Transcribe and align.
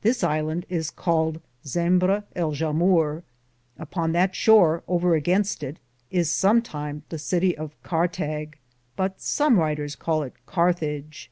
This 0.00 0.22
ilande 0.24 0.64
is 0.68 0.90
called 0.90 1.40
Simberrie.^ 1.64 3.22
Upon 3.78 4.10
that 4.10 4.34
shore, 4.34 4.82
over 4.88 5.10
againste 5.20 5.62
it, 5.62 5.76
was 6.12 6.26
somtime 6.28 7.02
the 7.10 7.16
Cittie 7.20 7.56
of 7.56 7.80
Carttag, 7.84 8.54
but 8.96 9.20
some 9.20 9.58
wryteres 9.60 9.94
caled 9.96 10.24
it 10.26 10.32
Carthage. 10.46 11.30